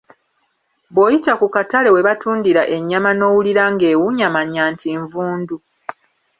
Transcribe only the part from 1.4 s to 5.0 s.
katale we batundira ennyama n'owulira ng'ewunya, manya nti